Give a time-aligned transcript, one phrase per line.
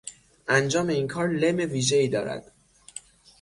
[0.47, 2.51] انجام این کار لم ویژهای دارد.